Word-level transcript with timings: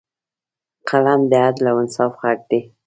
قلم 0.87 1.21
د 1.31 1.33
عدل 1.43 1.63
او 1.71 1.75
انصاف 1.83 2.11
غږ 2.21 2.39
دی 2.49 2.59